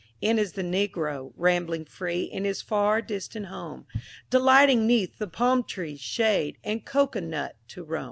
[0.19, 3.85] N is the Negro, rambling free In his far distant home,
[4.31, 7.99] Delighting 'neath the palm trees' shade And cocoa nut to roam.